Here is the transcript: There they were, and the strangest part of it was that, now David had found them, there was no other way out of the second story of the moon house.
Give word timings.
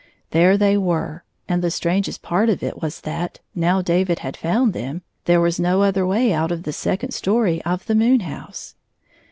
There 0.31 0.57
they 0.57 0.77
were, 0.77 1.23
and 1.47 1.61
the 1.61 1.69
strangest 1.69 2.23
part 2.23 2.49
of 2.49 2.63
it 2.63 2.81
was 2.81 3.01
that, 3.01 3.39
now 3.53 3.83
David 3.83 4.17
had 4.17 4.35
found 4.35 4.73
them, 4.73 5.03
there 5.25 5.39
was 5.39 5.59
no 5.59 5.83
other 5.83 6.07
way 6.07 6.33
out 6.33 6.51
of 6.51 6.63
the 6.63 6.73
second 6.73 7.11
story 7.11 7.61
of 7.65 7.85
the 7.85 7.93
moon 7.93 8.21
house. 8.21 8.73